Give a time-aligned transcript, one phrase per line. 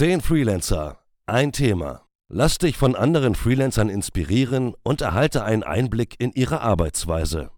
[0.00, 2.06] 10 Freelancer, ein Thema.
[2.30, 7.50] Lass dich von anderen Freelancern inspirieren und erhalte einen Einblick in ihre Arbeitsweise.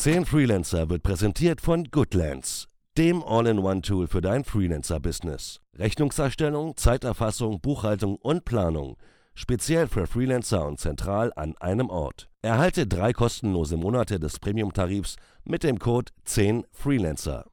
[0.00, 5.58] 10 Freelancer wird präsentiert von Goodlands, dem All-in-One-Tool für dein Freelancer-Business.
[5.74, 8.96] Rechnungserstellung, Zeiterfassung, Buchhaltung und Planung.
[9.34, 12.30] Speziell für Freelancer und zentral an einem Ort.
[12.40, 17.46] Erhalte drei kostenlose Monate des Premium-Tarifs mit dem Code 10 Freelancer.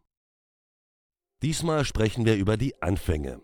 [1.42, 3.42] Diesmal sprechen wir über die Anfänge.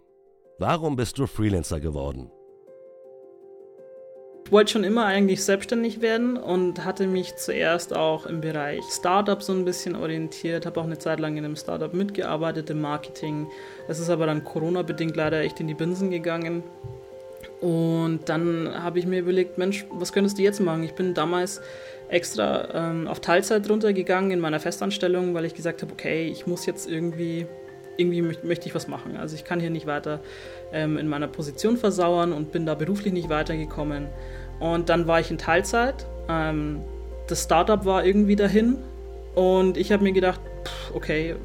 [0.62, 2.30] Warum bist du Freelancer geworden?
[4.46, 9.42] Ich wollte schon immer eigentlich selbstständig werden und hatte mich zuerst auch im Bereich Startup
[9.42, 13.48] so ein bisschen orientiert, habe auch eine Zeit lang in einem Startup mitgearbeitet im Marketing.
[13.88, 16.62] Das ist aber dann Corona-bedingt leider echt in die Binsen gegangen.
[17.60, 20.84] Und dann habe ich mir überlegt, Mensch, was könntest du jetzt machen?
[20.84, 21.60] Ich bin damals
[22.08, 26.68] extra ähm, auf Teilzeit runtergegangen in meiner Festanstellung, weil ich gesagt habe, okay, ich muss
[26.68, 27.48] jetzt irgendwie
[27.98, 29.18] irgendwie möchte, möchte ich was machen.
[29.18, 30.20] Also ich kann hier nicht weiter
[30.72, 34.08] ähm, in meiner Position versauern und bin da beruflich nicht weitergekommen.
[34.60, 36.06] Und dann war ich in Teilzeit.
[36.30, 36.82] Ähm,
[37.28, 38.78] das Startup war irgendwie dahin
[39.36, 41.36] und ich habe mir gedacht, pff, okay,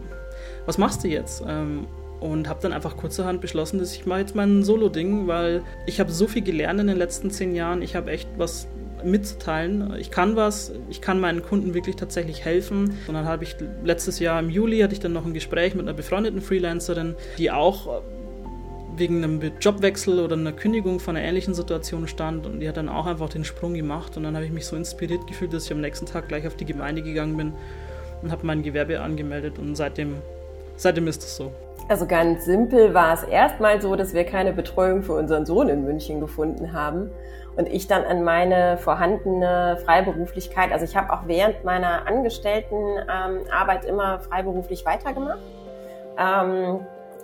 [0.66, 1.42] was machst du jetzt?
[1.46, 1.86] Ähm,
[2.20, 6.10] und habe dann einfach kurzerhand beschlossen, dass ich mache jetzt mein Solo-Ding, weil ich habe
[6.10, 7.82] so viel gelernt in den letzten zehn Jahren.
[7.82, 8.66] Ich habe echt was
[9.04, 9.94] mitzuteilen.
[9.98, 12.96] Ich kann was, ich kann meinen Kunden wirklich tatsächlich helfen.
[13.06, 15.82] Und dann habe ich letztes Jahr im Juli hatte ich dann noch ein Gespräch mit
[15.82, 18.00] einer befreundeten Freelancerin, die auch äh,
[18.96, 22.88] wegen einem Jobwechsel oder einer Kündigung von einer ähnlichen Situation stand und die hat dann
[22.88, 25.72] auch einfach den Sprung gemacht und dann habe ich mich so inspiriert gefühlt, dass ich
[25.72, 27.52] am nächsten Tag gleich auf die Gemeinde gegangen bin
[28.22, 30.16] und habe mein Gewerbe angemeldet und seitdem,
[30.76, 31.52] seitdem ist es so.
[31.88, 35.84] Also ganz simpel war es erstmal so, dass wir keine Betreuung für unseren Sohn in
[35.84, 37.12] München gefunden haben
[37.56, 43.90] und ich dann an meine vorhandene Freiberuflichkeit, also ich habe auch während meiner Angestelltenarbeit ähm,
[43.90, 45.38] immer freiberuflich weitergemacht.
[46.18, 46.80] Ähm,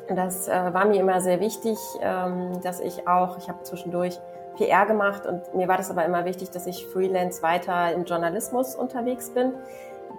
[0.09, 4.21] das äh, war mir immer sehr wichtig, ähm, dass ich auch, ich habe zwischendurch
[4.57, 8.77] PR gemacht und mir war das aber immer wichtig, dass ich freelance weiter im Journalismus
[8.77, 9.55] unterwegs bin.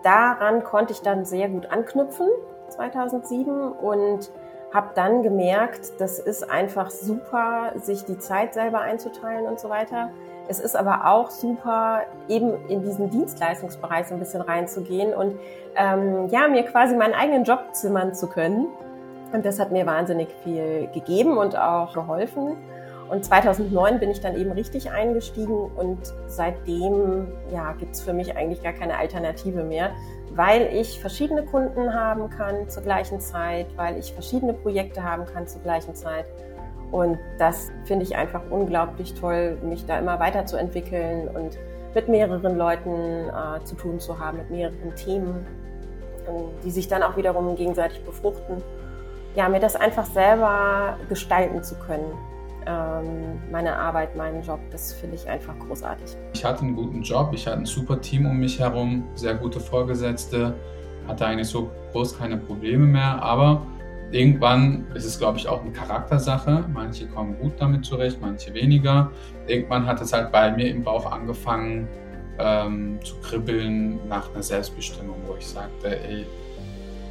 [0.04, 2.28] Daran konnte ich dann sehr gut anknüpfen
[2.74, 4.32] 2007 und
[4.74, 10.10] habe dann gemerkt, das ist einfach super, sich die Zeit selber einzuteilen und so weiter.
[10.48, 15.40] Es ist aber auch super, eben in diesen Dienstleistungsbereich so ein bisschen reinzugehen und
[15.76, 18.68] ähm, ja, mir quasi meinen eigenen Job zimmern zu können.
[19.32, 22.58] Und das hat mir wahnsinnig viel gegeben und auch geholfen.
[23.10, 28.36] Und 2009 bin ich dann eben richtig eingestiegen und seitdem ja, gibt es für mich
[28.36, 29.92] eigentlich gar keine Alternative mehr,
[30.36, 35.48] weil ich verschiedene Kunden haben kann zur gleichen Zeit, weil ich verschiedene Projekte haben kann
[35.48, 36.26] zur gleichen Zeit.
[36.92, 41.58] Und das finde ich einfach unglaublich toll, mich da immer weiterzuentwickeln und
[41.96, 45.46] mit mehreren Leuten äh, zu tun zu haben, mit mehreren Themen,
[46.64, 48.64] die sich dann auch wiederum gegenseitig befruchten.
[49.36, 54.60] Ja, mir das einfach selber gestalten zu können ähm, meine Arbeit, meinen Job.
[54.72, 56.18] Das finde ich einfach großartig.
[56.34, 59.60] Ich hatte einen guten Job, ich hatte ein super Team um mich herum, sehr gute
[59.60, 60.54] Vorgesetzte,
[61.08, 63.66] hatte eigentlich so groß keine Probleme mehr, aber
[64.12, 66.66] irgendwann ist es, glaube ich, auch eine Charaktersache.
[66.72, 69.12] Manche kommen gut damit zurecht, manche weniger.
[69.48, 71.88] Irgendwann hat es halt bei mir im Bauch angefangen
[72.40, 76.26] ähm, zu kribbeln nach einer Selbstbestimmung, wo ich sagte, ey,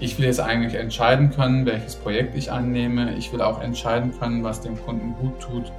[0.02, 3.14] ich will jetzt eigentlich entscheiden können, welches Projekt ich annehme.
[3.14, 5.70] Ich will auch entscheiden können, was dem Kunden gut tut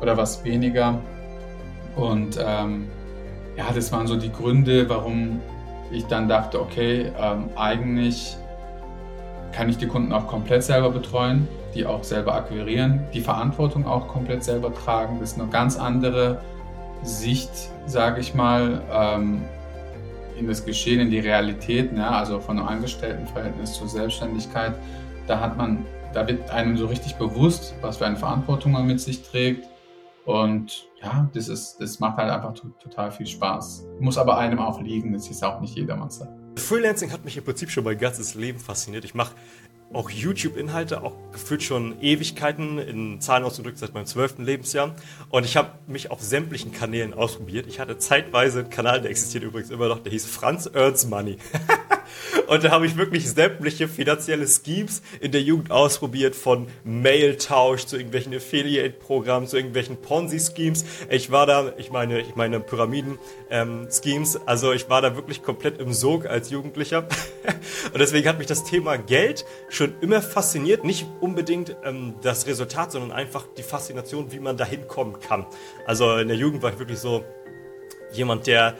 [0.00, 1.00] oder was weniger.
[1.96, 2.86] Und ähm,
[3.56, 5.40] ja, das waren so die Gründe, warum
[5.90, 8.36] ich dann dachte, okay, ähm, eigentlich
[9.50, 14.06] kann ich die Kunden auch komplett selber betreuen, die auch selber akquirieren, die Verantwortung auch
[14.06, 15.18] komplett selber tragen.
[15.18, 16.40] Das ist eine ganz andere
[17.02, 17.50] Sicht,
[17.86, 18.80] sage ich mal.
[18.92, 19.42] Ähm,
[20.38, 22.08] in das Geschehen, in die Realität, ne?
[22.08, 24.74] also von einem Angestelltenverhältnis zur Selbstständigkeit,
[25.26, 29.00] da hat man, da wird einem so richtig bewusst, was für eine Verantwortung man mit
[29.00, 29.66] sich trägt.
[30.24, 33.86] Und ja, das ist, das macht halt einfach total viel Spaß.
[33.98, 36.24] Muss aber einem auch liegen, das ist auch nicht jedermanns.
[36.56, 39.04] Freelancing hat mich im Prinzip schon mein ganzes Leben fasziniert.
[39.04, 39.34] Ich mache
[39.92, 44.94] auch YouTube-Inhalte, auch gefühlt schon Ewigkeiten, in Zahlen ausgedrückt seit meinem zwölften Lebensjahr.
[45.30, 47.66] Und ich habe mich auf sämtlichen Kanälen ausprobiert.
[47.66, 51.38] Ich hatte zeitweise einen Kanal, der existiert übrigens immer noch, der hieß Franz Earns Money.
[52.46, 57.96] Und da habe ich wirklich sämtliche finanzielle Schemes in der Jugend ausprobiert, von Mail-Tausch zu
[57.96, 60.84] irgendwelchen Affiliate-Programmen, zu irgendwelchen Ponzi-Schemes.
[61.10, 65.78] Ich war da, ich meine, ich meine Pyramiden-Schemes, ähm, also ich war da wirklich komplett
[65.78, 67.06] im Sog als Jugendlicher.
[67.92, 70.84] Und deswegen hat mich das Thema Geld schon immer fasziniert.
[70.84, 75.46] Nicht unbedingt ähm, das Resultat, sondern einfach die Faszination, wie man da hinkommen kann.
[75.86, 77.24] Also in der Jugend war ich wirklich so
[78.12, 78.76] jemand, der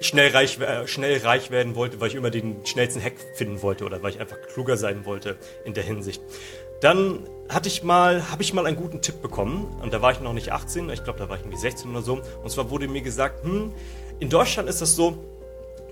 [0.00, 4.02] schnell reich, schnell reich werden wollte, weil ich immer den schnellsten Hack finden wollte oder
[4.02, 6.22] weil ich einfach kluger sein wollte in der Hinsicht.
[6.80, 10.20] dann hatte ich mal, habe ich mal einen guten Tipp bekommen und da war ich
[10.20, 12.20] noch nicht 18, ich glaube, da war ich irgendwie 16 oder so.
[12.42, 13.72] Und zwar wurde mir gesagt, hm,
[14.18, 15.16] in Deutschland ist das so,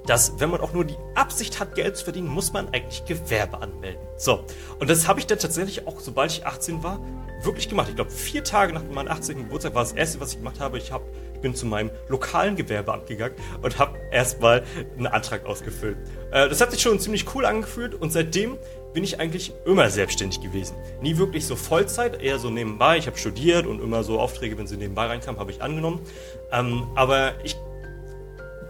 [0.06, 3.58] dass wenn man auch nur die Absicht hat, Geld zu verdienen, muss man eigentlich Gewerbe
[3.58, 4.00] anmelden.
[4.16, 4.44] So,
[4.78, 7.00] und das habe ich dann tatsächlich auch, sobald ich 18 war,
[7.42, 7.88] wirklich gemacht.
[7.88, 9.38] Ich glaube, vier Tage nach meinem 18.
[9.38, 10.76] Geburtstag war das erste, was ich gemacht habe.
[10.78, 14.64] Ich, hab, ich bin zu meinem lokalen Gewerbeamt gegangen und habe erstmal
[14.96, 15.98] einen Antrag ausgefüllt.
[16.32, 18.56] Äh, das hat sich schon ziemlich cool angefühlt und seitdem
[18.94, 20.74] bin ich eigentlich immer selbstständig gewesen.
[21.02, 22.96] Nie wirklich so Vollzeit, eher so nebenbei.
[22.96, 26.00] Ich habe studiert und immer so Aufträge, wenn sie nebenbei reinkamen, habe ich angenommen.
[26.50, 27.56] Ähm, aber ich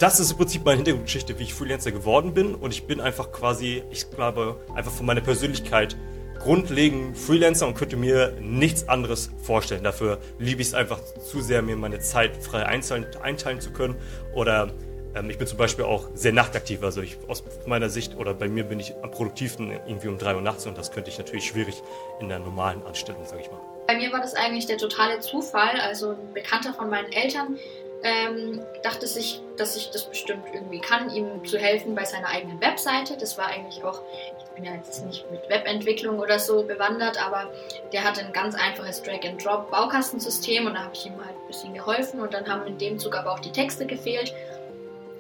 [0.01, 2.57] das ist im Prinzip meine Hintergrundgeschichte, wie ich Freelancer geworden bin.
[2.57, 5.97] Und ich bin einfach quasi, ich glaube, einfach von meiner Persönlichkeit
[6.45, 9.83] grundlegend Freelancer und könnte mir nichts anderes vorstellen.
[9.83, 13.97] Dafür liebe ich es einfach zu sehr, mir meine Zeit frei einteilen, einteilen zu können.
[14.35, 14.71] Oder
[15.15, 16.83] ähm, ich bin zum Beispiel auch sehr nachtaktiv.
[16.83, 20.35] Also ich, aus meiner Sicht oder bei mir bin ich am produktivsten irgendwie um drei
[20.35, 21.83] Uhr nachts und das könnte ich natürlich schwierig
[22.21, 23.61] in der normalen Anstellung, sage ich mal.
[23.87, 25.81] Bei mir war das eigentlich der totale Zufall.
[25.81, 27.59] Also ein Bekannter von meinen Eltern
[28.05, 32.61] ähm, dachte sich, dass ich das bestimmt irgendwie kann, ihm zu helfen bei seiner eigenen
[32.61, 33.17] Webseite.
[33.19, 34.03] Das war eigentlich auch,
[34.39, 37.51] ich bin ja jetzt nicht mit Webentwicklung oder so bewandert, aber
[37.93, 42.21] der hatte ein ganz einfaches Drag-and-Drop-Baukastensystem und da habe ich ihm halt ein bisschen geholfen
[42.21, 44.35] und dann haben in dem Zug aber auch die Texte gefehlt.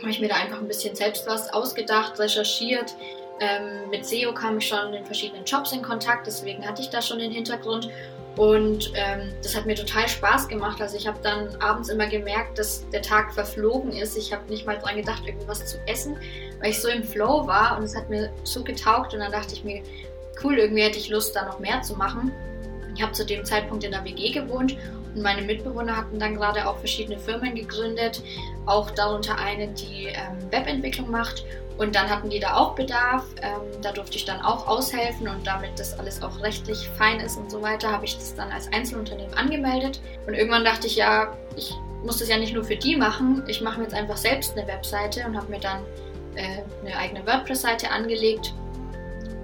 [0.00, 2.94] Habe ich mir da einfach ein bisschen selbst was ausgedacht, recherchiert.
[3.40, 7.00] Ähm, mit SEO kam ich schon in verschiedenen Jobs in Kontakt, deswegen hatte ich da
[7.00, 7.88] schon den Hintergrund
[8.36, 10.80] und ähm, das hat mir total Spaß gemacht.
[10.80, 14.16] Also ich habe dann abends immer gemerkt, dass der Tag verflogen ist.
[14.16, 16.16] Ich habe nicht mal dran gedacht, irgendwas zu essen,
[16.60, 19.14] weil ich so im Flow war und es hat mir so getaugt.
[19.14, 19.82] Und dann dachte ich mir,
[20.42, 22.32] cool, irgendwie hätte ich Lust, da noch mehr zu machen.
[22.96, 24.76] Ich habe zu dem Zeitpunkt in der WG gewohnt
[25.14, 28.22] und meine Mitbewohner hatten dann gerade auch verschiedene Firmen gegründet,
[28.66, 31.44] auch darunter eine, die ähm, Webentwicklung macht.
[31.76, 33.24] Und dann hatten die da auch Bedarf.
[33.42, 37.36] Ähm, da durfte ich dann auch aushelfen und damit das alles auch rechtlich fein ist
[37.36, 40.00] und so weiter, habe ich das dann als Einzelunternehmen angemeldet.
[40.26, 41.74] Und irgendwann dachte ich, ja, ich
[42.04, 43.42] muss das ja nicht nur für die machen.
[43.48, 45.78] Ich mache mir jetzt einfach selbst eine Webseite und habe mir dann
[46.36, 48.54] äh, eine eigene WordPress-Seite angelegt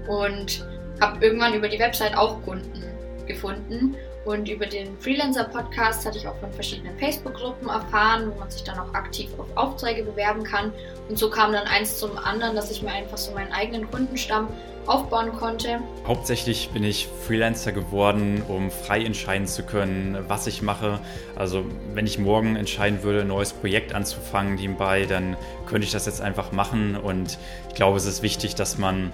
[0.07, 0.65] und
[1.01, 2.85] habe irgendwann über die Website auch Kunden
[3.27, 8.63] gefunden und über den Freelancer-Podcast hatte ich auch von verschiedenen Facebook-Gruppen erfahren, wo man sich
[8.65, 10.73] dann auch aktiv auf Aufträge bewerben kann.
[11.09, 14.49] Und so kam dann eins zum anderen, dass ich mir einfach so meinen eigenen Kundenstamm
[14.87, 15.81] aufbauen konnte.
[16.07, 21.01] Hauptsächlich bin ich Freelancer geworden, um frei entscheiden zu können, was ich mache.
[21.37, 21.65] Also
[21.95, 25.37] wenn ich morgen entscheiden würde, ein neues Projekt anzufangen nebenbei, dann
[25.67, 26.97] könnte ich das jetzt einfach machen.
[26.97, 27.39] Und
[27.69, 29.13] ich glaube, es ist wichtig, dass man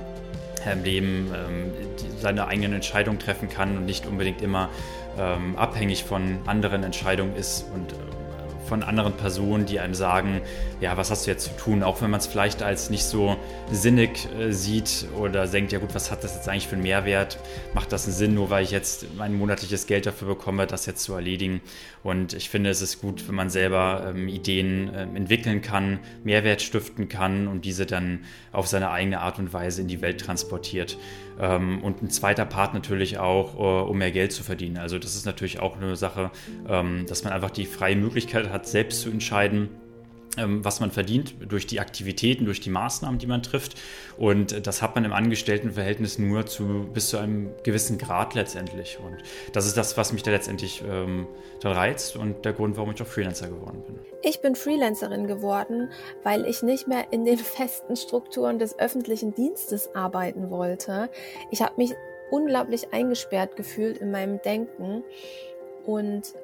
[0.73, 1.73] im Leben ähm,
[2.21, 4.71] seine eigenen Entscheidungen treffen kann und nicht unbedingt immer
[5.19, 7.97] ähm, abhängig von anderen Entscheidungen ist und äh,
[8.67, 10.41] von anderen Personen, die einem sagen,
[10.81, 13.37] ja, was hast du jetzt zu tun, auch wenn man es vielleicht als nicht so
[13.71, 17.39] sinnig äh, sieht oder denkt, ja gut, was hat das jetzt eigentlich für einen Mehrwert?
[17.75, 21.03] Macht das einen Sinn, nur weil ich jetzt mein monatliches Geld dafür bekomme, das jetzt
[21.03, 21.61] zu erledigen?
[22.03, 26.63] Und ich finde, es ist gut, wenn man selber ähm, Ideen äh, entwickeln kann, Mehrwert
[26.63, 28.21] stiften kann und diese dann
[28.53, 30.99] auf seine eigene Art und Weise in die Welt transportiert.
[31.39, 34.79] Ähm, und ein zweiter Part natürlich auch, äh, um mehr Geld zu verdienen.
[34.79, 36.31] Also das ist natürlich auch eine Sache,
[36.69, 39.69] ähm, dass man einfach die freie Möglichkeit hat, selbst zu entscheiden,
[40.37, 43.77] ähm, was man verdient durch die Aktivitäten, durch die Maßnahmen, die man trifft.
[44.19, 48.99] Und das hat man im Angestelltenverhältnis nur zu bis zu einem gewissen Grad letztendlich.
[49.03, 49.17] Und
[49.53, 51.27] das ist das, was mich da letztendlich ähm,
[51.61, 53.99] dann reizt und der Grund, warum ich auch Freelancer geworden bin.
[54.23, 55.91] Ich bin Freelancerin geworden,
[56.23, 61.09] weil ich nicht mehr in den festen Strukturen des öffentlichen Dienstes arbeiten wollte.
[61.51, 61.95] Ich habe mich
[62.31, 65.05] unglaublich eingesperrt gefühlt in meinem Denken
[65.87, 66.35] und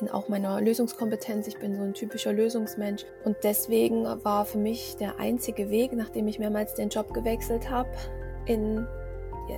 [0.00, 1.48] in auch meiner Lösungskompetenz.
[1.48, 3.04] Ich bin so ein typischer Lösungsmensch.
[3.24, 7.88] Und deswegen war für mich der einzige Weg, nachdem ich mehrmals den Job gewechselt habe,
[8.46, 8.86] in,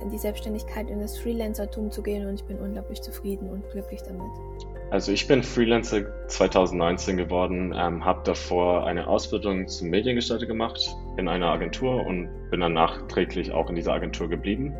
[0.01, 2.27] in die Selbstständigkeit, in das Freelancertum zu gehen.
[2.27, 4.31] Und ich bin unglaublich zufrieden und glücklich damit.
[4.91, 11.29] Also ich bin Freelancer 2019 geworden, ähm, habe davor eine Ausbildung zum Mediengestalter gemacht in
[11.29, 14.75] einer Agentur und bin dann nachträglich auch in dieser Agentur geblieben.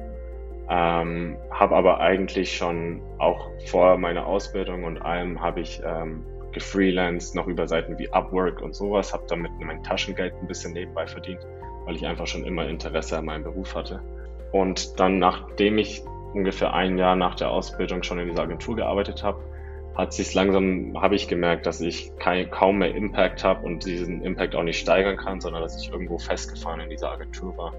[0.70, 7.36] Ähm, habe aber eigentlich schon auch vor meiner Ausbildung und allem habe ich ähm, gefreelanced,
[7.36, 11.46] noch über Seiten wie Upwork und sowas, habe damit mein Taschengeld ein bisschen nebenbei verdient,
[11.86, 14.02] weil ich einfach schon immer Interesse an meinem Beruf hatte.
[14.52, 16.04] Und dann, nachdem ich
[16.34, 19.42] ungefähr ein Jahr nach der Ausbildung schon in dieser Agentur gearbeitet habe,
[19.96, 24.22] hat sich langsam, habe ich gemerkt, dass ich kein, kaum mehr Impact habe und diesen
[24.22, 27.74] Impact auch nicht steigern kann, sondern dass ich irgendwo festgefahren in dieser Agentur war.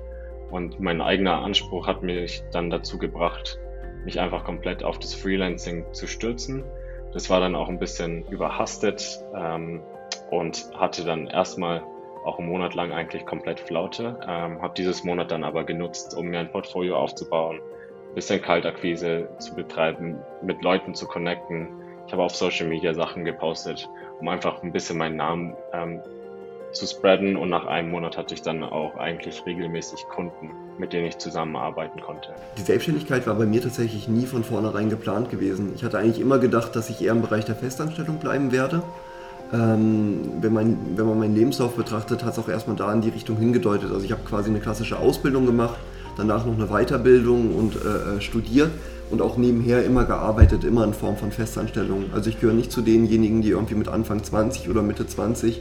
[0.52, 3.58] Und mein eigener Anspruch hat mich dann dazu gebracht,
[4.04, 6.62] mich einfach komplett auf das Freelancing zu stürzen.
[7.14, 9.80] Das war dann auch ein bisschen überhastet ähm,
[10.30, 11.82] und hatte dann erstmal
[12.26, 14.20] auch einen Monat lang eigentlich komplett Flaute.
[14.28, 17.58] Ähm, habe dieses Monat dann aber genutzt, um mir ein Portfolio aufzubauen,
[18.14, 21.68] bisschen Kaltakquise zu betreiben, mit Leuten zu connecten.
[22.06, 23.88] Ich habe auf Social Media Sachen gepostet,
[24.20, 26.02] um einfach ein bisschen meinen Namen ähm,
[26.72, 31.06] zu spreaden und nach einem Monat hatte ich dann auch eigentlich regelmäßig Kunden, mit denen
[31.06, 32.30] ich zusammenarbeiten konnte.
[32.58, 35.72] Die Selbstständigkeit war bei mir tatsächlich nie von vornherein geplant gewesen.
[35.74, 38.82] Ich hatte eigentlich immer gedacht, dass ich eher im Bereich der Festanstellung bleiben werde.
[39.52, 43.10] Ähm, wenn, man, wenn man meinen Lebenslauf betrachtet, hat es auch erstmal da in die
[43.10, 43.92] Richtung hingedeutet.
[43.92, 45.78] Also ich habe quasi eine klassische Ausbildung gemacht,
[46.16, 48.70] danach noch eine Weiterbildung und äh, äh studiert
[49.10, 52.06] und auch nebenher immer gearbeitet, immer in Form von Festanstellung.
[52.14, 55.60] Also ich gehöre nicht zu denjenigen, die irgendwie mit Anfang 20 oder Mitte 20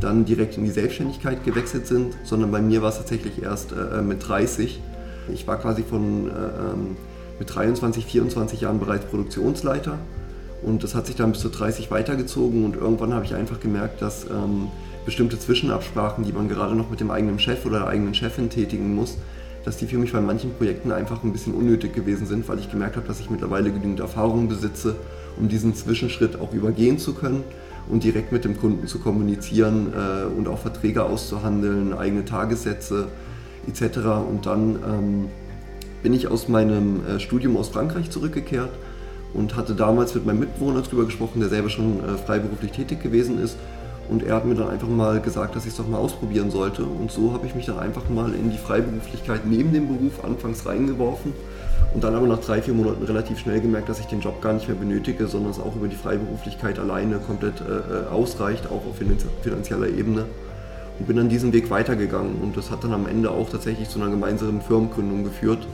[0.00, 3.98] dann direkt in die Selbstständigkeit gewechselt sind, sondern bei mir war es tatsächlich erst äh,
[3.98, 4.80] äh mit 30.
[5.32, 6.96] Ich war quasi von äh, ähm,
[7.38, 9.98] mit 23, 24 Jahren bereits Produktionsleiter
[10.62, 14.02] und das hat sich dann bis zu 30 weitergezogen und irgendwann habe ich einfach gemerkt,
[14.02, 14.68] dass ähm,
[15.04, 18.94] bestimmte Zwischenabsprachen, die man gerade noch mit dem eigenen Chef oder der eigenen Chefin tätigen
[18.94, 19.16] muss,
[19.64, 22.70] dass die für mich bei manchen Projekten einfach ein bisschen unnötig gewesen sind, weil ich
[22.70, 24.96] gemerkt habe, dass ich mittlerweile genügend Erfahrung besitze,
[25.38, 27.42] um diesen Zwischenschritt auch übergehen zu können
[27.90, 33.08] und direkt mit dem Kunden zu kommunizieren äh, und auch Verträge auszuhandeln, eigene Tagessätze
[33.66, 33.98] etc.
[34.28, 35.28] Und dann ähm,
[36.02, 38.70] bin ich aus meinem äh, Studium aus Frankreich zurückgekehrt
[39.34, 43.40] und hatte damals mit meinem Mitbewohner darüber gesprochen, der selber schon äh, freiberuflich tätig gewesen
[43.42, 43.56] ist.
[44.10, 46.82] Und er hat mir dann einfach mal gesagt, dass ich es doch mal ausprobieren sollte.
[46.82, 50.66] Und so habe ich mich dann einfach mal in die Freiberuflichkeit neben dem Beruf anfangs
[50.66, 51.32] reingeworfen
[51.94, 54.52] und dann aber nach drei, vier Monaten relativ schnell gemerkt, dass ich den Job gar
[54.52, 58.86] nicht mehr benötige, sondern es auch über die Freiberuflichkeit alleine komplett äh, äh ausreicht, auch
[58.86, 58.96] auf
[59.42, 60.26] finanzieller Ebene.
[60.98, 64.00] Und bin dann diesen Weg weitergegangen und das hat dann am Ende auch tatsächlich zu
[64.00, 65.66] einer gemeinsamen Firmengründung geführt,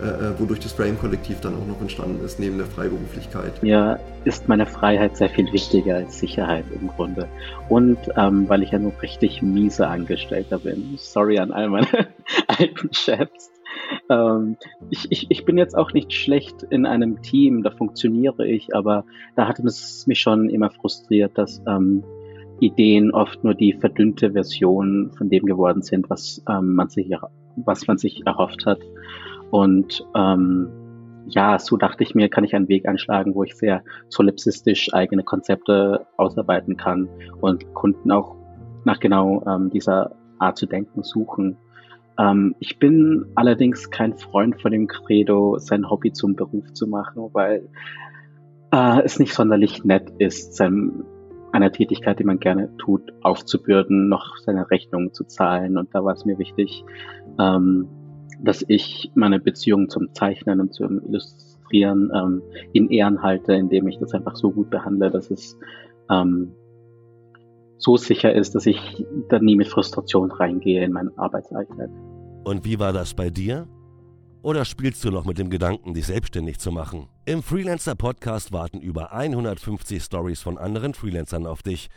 [0.00, 3.62] äh, wodurch das Frame-Kollektiv dann auch noch entstanden ist, neben der Freiberuflichkeit.
[3.62, 7.28] Mir ist meine Freiheit sehr viel wichtiger als Sicherheit im Grunde.
[7.68, 10.94] Und ähm, weil ich ja nur richtig miese Angestellter bin.
[10.96, 12.08] Sorry an all meine
[12.46, 13.50] alten Chefs.
[14.10, 14.56] Ähm,
[14.90, 19.04] ich, ich, ich bin jetzt auch nicht schlecht in einem Team, da funktioniere ich, aber
[19.36, 22.04] da hat es mich schon immer frustriert, dass ähm,
[22.60, 27.10] Ideen oft nur die verdünnte Version von dem geworden sind, was ähm, man sich
[27.64, 28.78] was man sich erhofft hat.
[29.50, 30.68] Und ähm,
[31.26, 35.22] ja, so dachte ich mir, kann ich einen Weg einschlagen, wo ich sehr solipsistisch eigene
[35.22, 37.08] Konzepte ausarbeiten kann
[37.40, 38.34] und Kunden auch
[38.84, 41.56] nach genau ähm, dieser Art zu denken suchen.
[42.18, 47.28] Ähm, ich bin allerdings kein Freund von dem Credo, sein Hobby zum Beruf zu machen,
[47.32, 47.68] weil
[48.72, 51.04] äh, es nicht sonderlich nett ist, seinem,
[51.52, 55.78] einer Tätigkeit, die man gerne tut, aufzubürden, noch seine Rechnungen zu zahlen.
[55.78, 56.84] Und da war es mir wichtig,
[57.38, 57.88] ähm,
[58.42, 62.42] dass ich meine Beziehung zum Zeichnen und zum Illustrieren ähm,
[62.72, 65.58] in Ehren halte, indem ich das einfach so gut behandle, dass es
[66.10, 66.52] ähm,
[67.78, 71.88] so sicher ist, dass ich da nie mit Frustration reingehe in meinen Arbeitsalltag.
[72.44, 73.66] Und wie war das bei dir?
[74.42, 77.08] Oder spielst du noch mit dem Gedanken, dich selbstständig zu machen?
[77.24, 81.88] Im Freelancer Podcast warten über 150 Stories von anderen Freelancern auf dich,